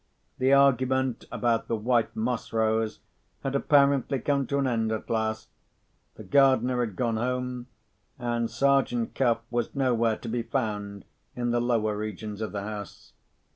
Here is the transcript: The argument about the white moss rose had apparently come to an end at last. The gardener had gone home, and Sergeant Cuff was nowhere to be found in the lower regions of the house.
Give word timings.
The 0.39 0.51
argument 0.51 1.25
about 1.31 1.67
the 1.67 1.75
white 1.75 2.15
moss 2.15 2.51
rose 2.51 3.01
had 3.43 3.53
apparently 3.53 4.17
come 4.17 4.47
to 4.47 4.57
an 4.57 4.65
end 4.65 4.91
at 4.91 5.07
last. 5.11 5.49
The 6.15 6.23
gardener 6.23 6.79
had 6.79 6.95
gone 6.95 7.17
home, 7.17 7.67
and 8.17 8.49
Sergeant 8.49 9.13
Cuff 9.13 9.41
was 9.51 9.75
nowhere 9.75 10.17
to 10.17 10.27
be 10.27 10.41
found 10.41 11.05
in 11.35 11.51
the 11.51 11.61
lower 11.61 11.95
regions 11.95 12.41
of 12.41 12.51
the 12.51 12.63
house. 12.63 13.13